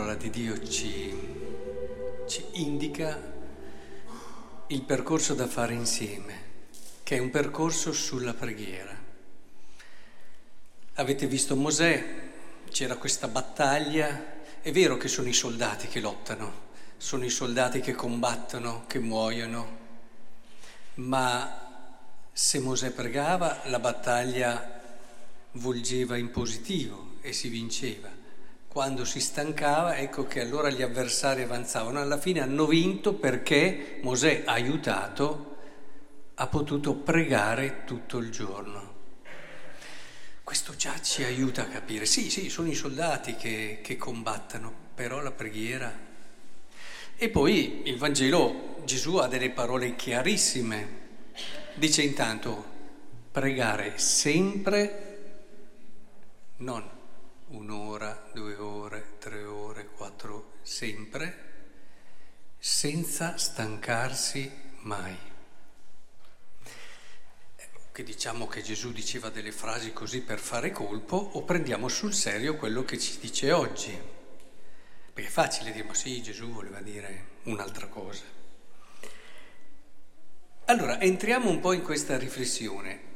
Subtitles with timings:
[0.00, 1.14] Parola di Dio ci,
[2.26, 3.20] ci, indica
[4.68, 6.42] il percorso da fare insieme,
[7.02, 8.96] che è un percorso sulla preghiera.
[10.94, 12.30] Avete visto Mosè,
[12.70, 17.92] c'era questa battaglia, è vero che sono i soldati che lottano, sono i soldati che
[17.92, 19.78] combattono, che muoiono,
[20.94, 21.92] ma
[22.32, 24.80] se Mosè pregava la battaglia
[25.52, 28.19] volgeva in positivo e si vinceva.
[28.70, 31.98] Quando si stancava, ecco che allora gli avversari avanzavano.
[31.98, 35.56] Alla fine hanno vinto perché Mosè aiutato,
[36.34, 38.94] ha potuto pregare tutto il giorno.
[40.44, 42.06] Questo già ci aiuta a capire.
[42.06, 45.92] Sì, sì, sono i soldati che, che combattono, però la preghiera.
[47.16, 50.98] E poi il Vangelo, Gesù ha delle parole chiarissime.
[51.74, 52.64] Dice intanto,
[53.32, 55.32] pregare sempre,
[56.58, 56.98] non
[57.50, 61.48] un'ora, due ore, tre ore, quattro, sempre,
[62.58, 65.16] senza stancarsi mai.
[67.92, 72.56] Che diciamo che Gesù diceva delle frasi così per fare colpo o prendiamo sul serio
[72.56, 73.98] quello che ci dice oggi?
[75.12, 78.22] Perché è facile dire, ma sì, Gesù voleva dire un'altra cosa.
[80.66, 83.08] Allora, entriamo un po' in questa riflessione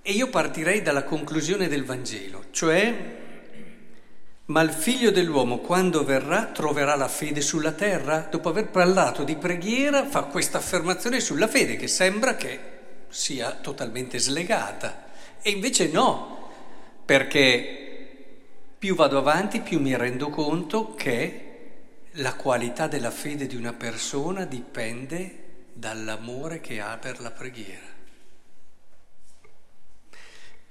[0.00, 3.20] e io partirei dalla conclusione del Vangelo, cioè
[4.46, 8.26] ma il figlio dell'uomo quando verrà troverà la fede sulla terra?
[8.30, 12.58] Dopo aver parlato di preghiera fa questa affermazione sulla fede che sembra che
[13.08, 15.10] sia totalmente slegata.
[15.40, 16.50] E invece no,
[17.04, 17.82] perché
[18.78, 21.48] più vado avanti più mi rendo conto che
[22.16, 27.90] la qualità della fede di una persona dipende dall'amore che ha per la preghiera.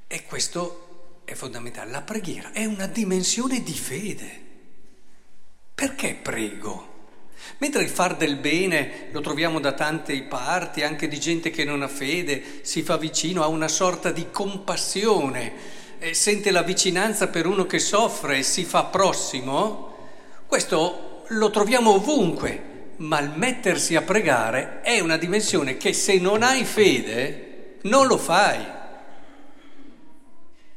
[0.08, 0.91] E questo
[1.31, 1.92] è fondamentale.
[1.92, 4.40] La preghiera è una dimensione di fede.
[5.74, 6.90] Perché prego?
[7.58, 11.81] Mentre il far del bene lo troviamo da tante parti, anche di gente che non
[11.81, 15.53] ha fede, si fa vicino a una sorta di compassione,
[16.12, 20.09] sente la vicinanza per uno che soffre e si fa prossimo,
[20.46, 26.44] questo lo troviamo ovunque, ma il mettersi a pregare è una dimensione che se non
[26.44, 28.80] hai fede non lo fai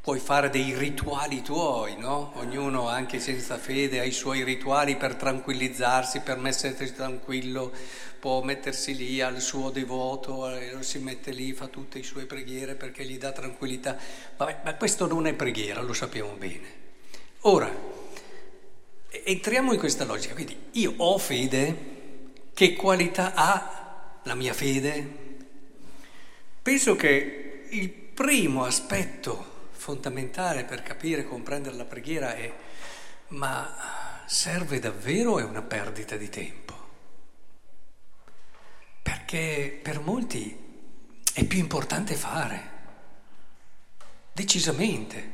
[0.04, 2.32] puoi fare dei rituali tuoi, no?
[2.34, 7.72] Ognuno anche senza fede ha i suoi rituali per tranquillizzarsi, per mettersi tranquillo,
[8.20, 10.46] può mettersi lì al suo devoto,
[10.82, 13.96] si mette lì, fa tutte le sue preghiere perché gli dà tranquillità.
[14.36, 16.82] Vabbè, ma questo non è preghiera, lo sappiamo bene.
[17.46, 17.74] Ora,
[19.08, 21.76] entriamo in questa logica, quindi io ho fede,
[22.52, 25.08] che qualità ha la mia fede?
[26.60, 29.52] Penso che il primo aspetto
[29.84, 32.50] fondamentale per capire e comprendere la preghiera è
[33.28, 36.74] ma serve davvero è una perdita di tempo?
[39.02, 40.58] Perché per molti
[41.34, 42.70] è più importante fare,
[44.32, 45.32] decisamente.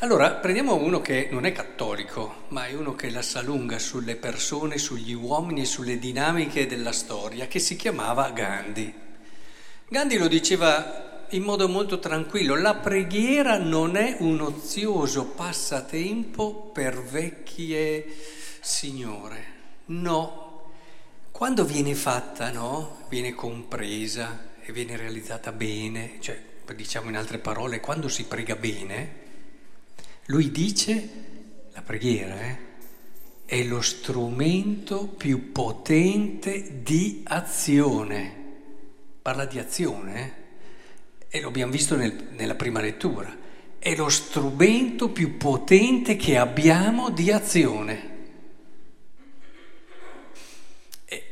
[0.00, 4.16] Allora, prendiamo uno che non è cattolico, ma è uno che la sa lunga sulle
[4.16, 8.92] persone, sugli uomini e sulle dinamiche della storia, che si chiamava Gandhi.
[9.88, 17.02] Gandhi lo diceva in modo molto tranquillo, la preghiera non è un ozioso passatempo per
[17.02, 18.06] vecchie
[18.60, 19.44] signore,
[19.86, 20.70] no.
[21.30, 22.98] Quando viene fatta, no?
[23.08, 26.40] Viene compresa e viene realizzata bene, cioè
[26.74, 29.20] diciamo in altre parole, quando si prega bene,
[30.26, 31.08] lui dice,
[31.72, 32.58] la preghiera eh,
[33.46, 38.40] è lo strumento più potente di azione.
[39.22, 40.41] Parla di azione, eh?
[41.34, 43.34] E lo abbiamo visto nel, nella prima lettura,
[43.78, 48.10] è lo strumento più potente che abbiamo di azione.
[51.06, 51.24] E,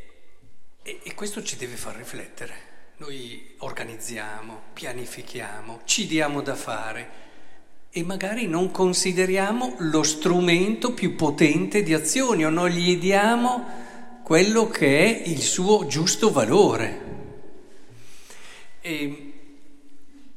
[0.82, 2.68] e, e questo ci deve far riflettere.
[2.96, 7.10] Noi organizziamo, pianifichiamo, ci diamo da fare
[7.90, 14.66] e magari non consideriamo lo strumento più potente di azioni o non gli diamo quello
[14.66, 17.08] che è il suo giusto valore.
[18.80, 19.29] E,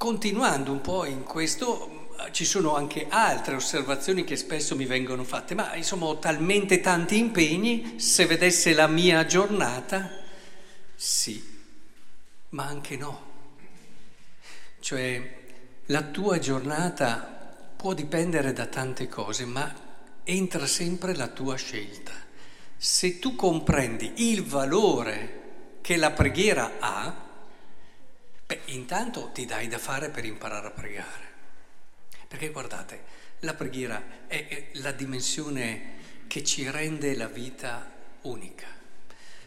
[0.03, 5.55] Continuando un po' in questo, ci sono anche altre osservazioni che spesso mi vengono fatte,
[5.55, 10.11] ma insomma ho talmente tanti impegni, se vedesse la mia giornata,
[10.93, 11.41] sì,
[12.49, 13.21] ma anche no.
[14.81, 15.39] Cioè
[15.85, 19.73] la tua giornata può dipendere da tante cose, ma
[20.25, 22.11] entra sempre la tua scelta.
[22.75, 27.31] Se tu comprendi il valore che la preghiera ha,
[28.45, 31.31] Beh, intanto ti dai da fare per imparare a pregare.
[32.27, 33.03] Perché guardate,
[33.39, 37.91] la preghiera è la dimensione che ci rende la vita
[38.21, 38.67] unica.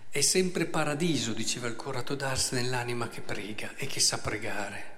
[0.08, 4.94] È sempre paradiso, diceva il curato d'Ars, nell'anima che prega e che sa pregare.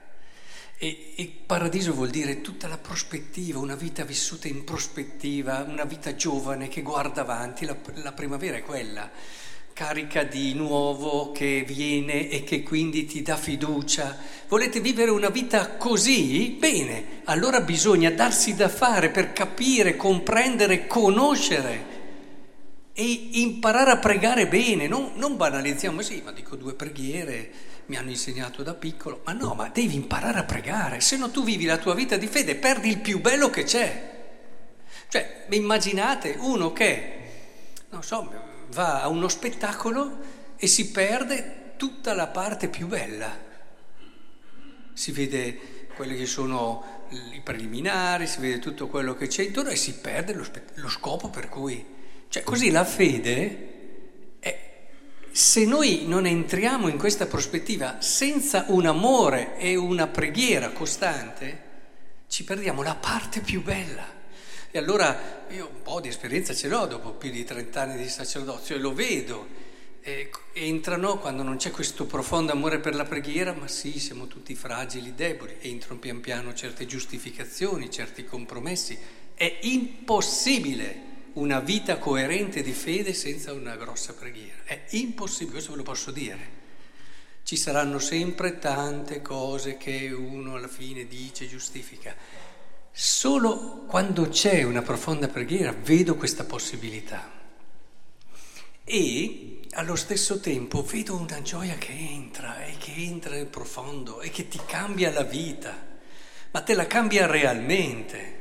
[0.77, 6.15] E, e, paradiso vuol dire tutta la prospettiva, una vita vissuta in prospettiva, una vita
[6.15, 7.65] giovane che guarda avanti.
[7.65, 9.11] La, la primavera è quella,
[9.79, 14.19] carica di nuovo che viene e che quindi ti dà fiducia.
[14.49, 16.57] Volete vivere una vita così?
[16.59, 21.87] Bene, allora bisogna darsi da fare per capire, comprendere, conoscere
[22.93, 24.89] e imparare a pregare bene.
[24.89, 27.51] Non, non banalizziamo, sì, ma dico due preghiere
[27.87, 31.45] mi hanno insegnato da piccolo, ma no, ma devi imparare a pregare, se no tu
[31.45, 34.17] vivi la tua vita di fede, perdi il più bello che c'è.
[35.07, 37.13] Cioè, immaginate uno che,
[37.91, 40.19] non so, va a uno spettacolo
[40.57, 43.47] e si perde tutta la parte più bella.
[44.93, 49.77] Si vede quelli che sono i preliminari, si vede tutto quello che c'è intorno e
[49.77, 51.97] si perde lo, spe- lo scopo per cui...
[52.29, 53.77] Cioè, così la fede
[55.39, 61.67] se noi non entriamo in questa prospettiva senza un amore e una preghiera costante,
[62.27, 64.18] ci perdiamo la parte più bella.
[64.79, 68.77] Allora io un po' di esperienza ce l'ho dopo più di 30 anni di sacerdozio
[68.77, 69.67] e lo vedo.
[70.01, 74.55] E entrano quando non c'è questo profondo amore per la preghiera, ma sì, siamo tutti
[74.55, 78.99] fragili, deboli, entrano pian piano certe giustificazioni, certi compromessi.
[79.35, 84.63] È impossibile una vita coerente di fede senza una grossa preghiera.
[84.65, 86.57] È impossibile, questo ve lo posso dire.
[87.43, 92.15] Ci saranno sempre tante cose che uno alla fine dice, giustifica.
[92.91, 97.31] Solo quando c'è una profonda preghiera vedo questa possibilità.
[98.85, 104.31] E allo stesso tempo vedo una gioia che entra e che entra nel profondo e
[104.31, 105.77] che ti cambia la vita,
[106.51, 108.37] ma te la cambia realmente.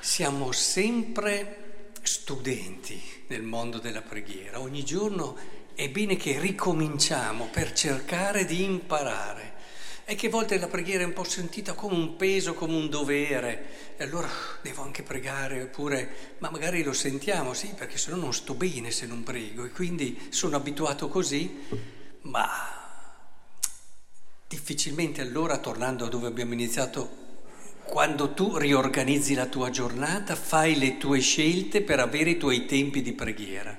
[0.00, 4.60] Siamo sempre studenti nel mondo della preghiera.
[4.60, 5.36] Ogni giorno
[5.74, 9.55] è bene che ricominciamo per cercare di imparare.
[10.08, 12.88] E che a volte la preghiera è un po' sentita come un peso, come un
[12.88, 13.94] dovere.
[13.96, 14.30] E allora
[14.62, 18.92] devo anche pregare, oppure, ma magari lo sentiamo, sì, perché se no non sto bene
[18.92, 19.64] se non prego.
[19.64, 21.58] E quindi sono abituato così,
[22.20, 22.48] ma
[24.46, 27.24] difficilmente allora, tornando a dove abbiamo iniziato
[27.82, 33.02] quando tu riorganizzi la tua giornata, fai le tue scelte per avere i tuoi tempi
[33.02, 33.76] di preghiera.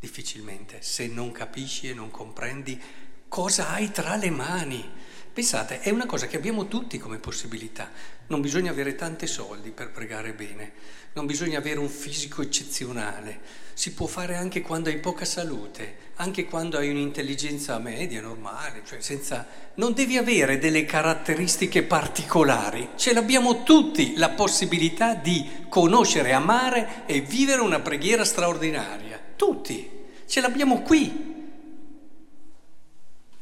[0.00, 2.80] Difficilmente, se non capisci e non comprendi
[3.28, 5.00] cosa hai tra le mani.
[5.32, 7.90] Pensate, è una cosa che abbiamo tutti come possibilità.
[8.26, 10.72] Non bisogna avere tanti soldi per pregare bene,
[11.14, 13.40] non bisogna avere un fisico eccezionale,
[13.72, 19.00] si può fare anche quando hai poca salute, anche quando hai un'intelligenza media, normale, cioè
[19.00, 19.46] senza...
[19.74, 27.20] Non devi avere delle caratteristiche particolari, ce l'abbiamo tutti la possibilità di conoscere, amare e
[27.20, 29.90] vivere una preghiera straordinaria, tutti,
[30.26, 31.30] ce l'abbiamo qui.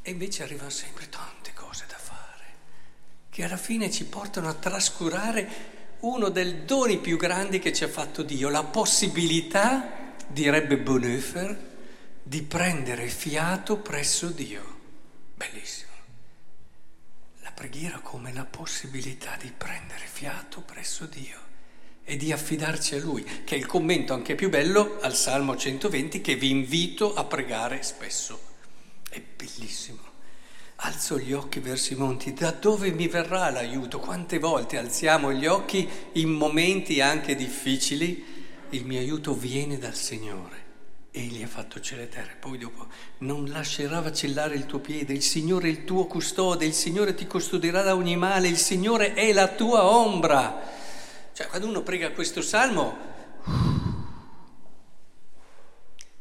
[0.03, 1.30] E invece arrivano sempre fare,
[3.31, 7.89] che alla fine ci portano a trascurare uno dei doni più grandi che ci ha
[7.89, 11.69] fatto Dio, la possibilità, direbbe Bonhoeffer,
[12.23, 14.79] di prendere fiato presso Dio.
[15.35, 15.91] Bellissimo.
[17.43, 21.49] La preghiera come la possibilità di prendere fiato presso Dio
[22.05, 26.21] e di affidarci a Lui, che è il commento anche più bello al Salmo 120
[26.21, 28.41] che vi invito a pregare spesso.
[29.09, 30.09] È bellissimo.
[30.91, 34.01] Alzo gli occhi verso i monti, da dove mi verrà l'aiuto?
[34.01, 38.25] Quante volte alziamo gli occhi in momenti anche difficili?
[38.71, 40.59] Il mio aiuto viene dal Signore.
[41.13, 42.33] Egli ha fatto cielo e terra.
[42.41, 46.75] Poi dopo, non lascerà vacillare il tuo piede, il Signore è il tuo custode, il
[46.75, 50.61] Signore ti custodirà da ogni male, il Signore è la tua ombra.
[51.33, 52.99] Cioè, quando uno prega questo salmo,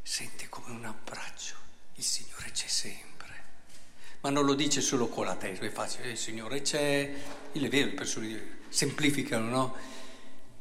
[0.03, 1.55] sente come un abbraccio,
[1.95, 3.18] il Signore c'è sempre
[4.21, 7.13] ma non lo dice solo con la testa, è facile, il Signore c'è,
[7.53, 9.75] il è vero, le persone semplificano, no?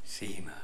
[0.02, 0.54] Sì, ma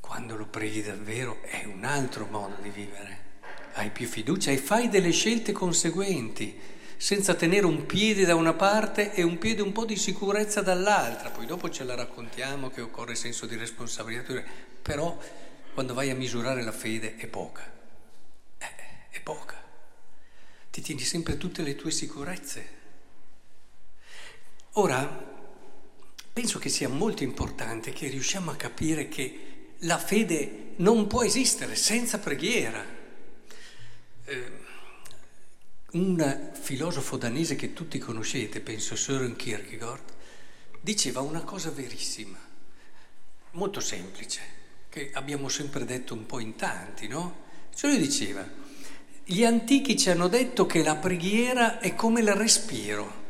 [0.00, 3.26] quando lo preghi davvero è un altro modo di vivere,
[3.74, 6.58] hai più fiducia e fai delle scelte conseguenti,
[6.96, 11.30] senza tenere un piede da una parte e un piede un po' di sicurezza dall'altra,
[11.30, 14.42] poi dopo ce la raccontiamo che occorre senso di responsabilità,
[14.80, 15.16] però
[15.74, 17.70] quando vai a misurare la fede è poca,
[18.58, 18.66] eh,
[19.10, 19.57] è poca
[20.78, 22.76] ti tieni sempre tutte le tue sicurezze.
[24.74, 25.06] Ora,
[26.32, 31.74] penso che sia molto importante che riusciamo a capire che la fede non può esistere
[31.74, 32.84] senza preghiera.
[34.24, 34.52] Eh,
[35.90, 40.14] un filosofo danese che tutti conoscete, penso Søren Kierkegaard,
[40.80, 42.38] diceva una cosa verissima,
[43.52, 44.56] molto semplice.
[44.90, 47.44] che abbiamo sempre detto un po' in tanti, no?
[47.74, 48.67] Cioè lui diceva,
[49.30, 53.26] gli antichi ci hanno detto che la preghiera è come il respiro.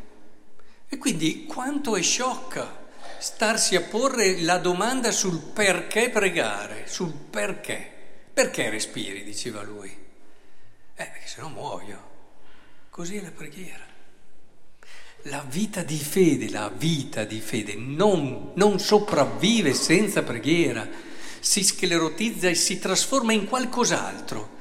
[0.89, 2.87] E quindi quanto è sciocca
[3.19, 7.91] starsi a porre la domanda sul perché pregare, sul perché.
[8.33, 9.89] Perché respiri, diceva lui.
[9.89, 12.11] Eh, perché se no muoio.
[12.91, 13.85] Così è la preghiera.
[15.23, 20.89] La vita di fede, la vita di fede non, non sopravvive senza preghiera,
[21.41, 24.58] si sclerotizza e si trasforma in qualcos'altro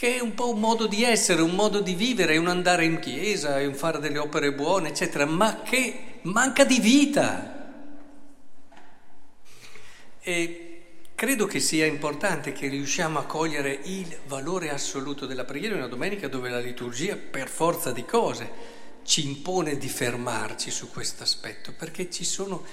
[0.00, 2.86] che è un po' un modo di essere, un modo di vivere, è un andare
[2.86, 7.84] in chiesa, è un fare delle opere buone, eccetera, ma che manca di vita.
[10.20, 15.80] E credo che sia importante che riusciamo a cogliere il valore assoluto della preghiera in
[15.82, 18.50] una domenica dove la liturgia, per forza di cose,
[19.04, 22.64] ci impone di fermarci su questo aspetto, perché ci sono,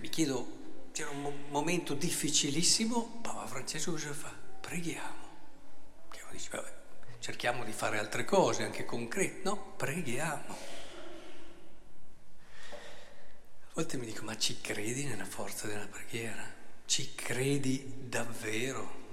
[0.00, 0.56] mi chiedo,
[0.90, 4.34] c'era un momento difficilissimo, Papa Francesco cosa fa?
[4.60, 5.27] Preghiamo
[6.38, 6.72] dici, vabbè,
[7.18, 9.40] cerchiamo di fare altre cose, anche concrete.
[9.42, 10.56] No, preghiamo.
[12.70, 16.42] A volte mi dico, ma ci credi nella forza della preghiera?
[16.86, 19.06] Ci credi davvero?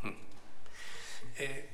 [1.34, 1.68] E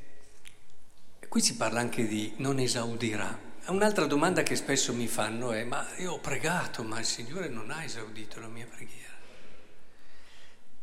[1.29, 3.47] qui si parla anche di non esaudirà.
[3.67, 7.71] Un'altra domanda che spesso mi fanno è, ma io ho pregato, ma il Signore non
[7.71, 9.13] ha esaudito la mia preghiera.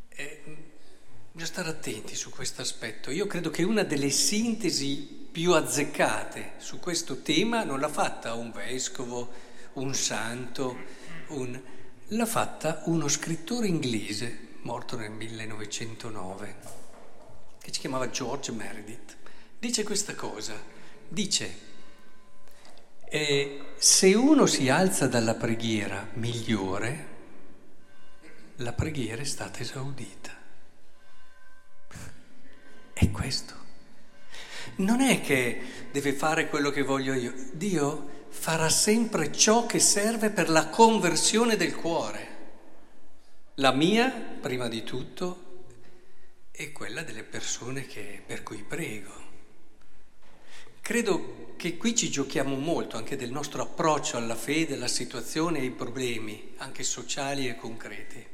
[0.09, 0.43] E,
[1.35, 3.11] Bisogna stare attenti su questo aspetto.
[3.11, 8.53] Io credo che una delle sintesi più azzeccate su questo tema non l'ha fatta un
[8.53, 9.33] vescovo,
[9.73, 10.77] un santo,
[11.27, 11.61] un...
[12.07, 16.55] l'ha fatta uno scrittore inglese morto nel 1909,
[17.61, 19.17] che si chiamava George Meredith.
[19.59, 20.53] Dice questa cosa,
[21.05, 21.57] dice,
[23.09, 27.07] eh, se uno si alza dalla preghiera migliore,
[28.59, 30.43] la preghiera è stata esaudita.
[32.95, 33.53] È questo.
[34.77, 37.33] Non è che deve fare quello che voglio io.
[37.51, 42.27] Dio farà sempre ciò che serve per la conversione del cuore.
[43.55, 45.63] La mia, prima di tutto,
[46.51, 49.11] è quella delle persone che, per cui prego.
[50.79, 55.63] Credo che qui ci giochiamo molto anche del nostro approccio alla fede, alla situazione e
[55.63, 58.25] ai problemi, anche sociali e concreti.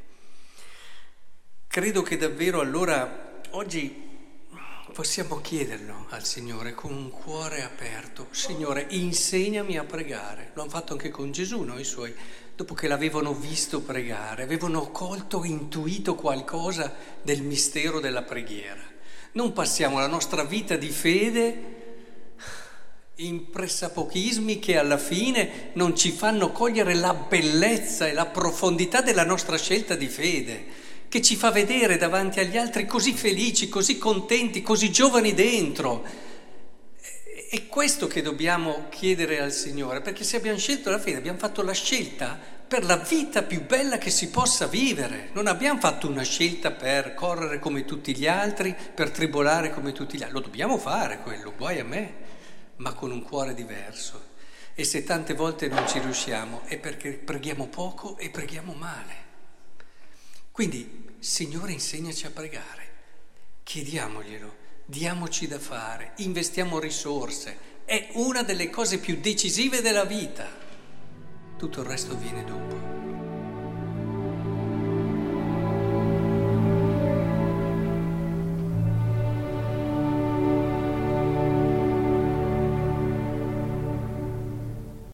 [1.65, 4.09] Credo che davvero allora oggi
[4.93, 8.27] Possiamo chiederlo al Signore con un cuore aperto.
[8.31, 10.51] Signore, insegnami a pregare.
[10.53, 11.79] Lo hanno fatto anche con Gesù, no?
[11.79, 12.13] I suoi,
[12.57, 18.81] dopo che l'avevano visto pregare, avevano colto, intuito qualcosa del mistero della preghiera.
[19.31, 21.79] Non passiamo la nostra vita di fede
[23.15, 29.23] in pressapochismi che alla fine non ci fanno cogliere la bellezza e la profondità della
[29.23, 30.80] nostra scelta di fede
[31.11, 36.05] che ci fa vedere davanti agli altri così felici, così contenti, così giovani dentro.
[37.49, 41.63] È questo che dobbiamo chiedere al Signore, perché se abbiamo scelto la fede, abbiamo fatto
[41.63, 45.31] la scelta per la vita più bella che si possa vivere.
[45.33, 50.17] Non abbiamo fatto una scelta per correre come tutti gli altri, per tribolare come tutti
[50.17, 50.37] gli altri.
[50.37, 52.13] Lo dobbiamo fare quello, guai a me,
[52.77, 54.29] ma con un cuore diverso.
[54.73, 59.30] E se tante volte non ci riusciamo è perché preghiamo poco e preghiamo male.
[60.51, 62.89] Quindi, Signore, insegnaci a pregare,
[63.63, 64.55] chiediamoglielo,
[64.85, 70.47] diamoci da fare, investiamo risorse, è una delle cose più decisive della vita.
[71.57, 72.90] Tutto il resto viene dopo.